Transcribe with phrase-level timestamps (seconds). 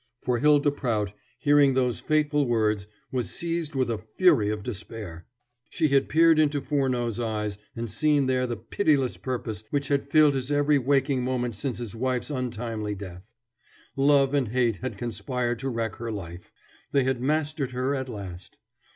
[0.23, 5.27] For Hylda Prout, hearing those fateful words, was seized with a fury of despair.
[5.69, 10.33] She had peered into Furneaux's eyes and seen there the pitiless purpose which had filled
[10.33, 13.31] his every waking moment since his wife's untimely death.
[13.95, 16.51] Love and hate had conspired to wreck her life.
[16.91, 18.57] They had mastered her at last.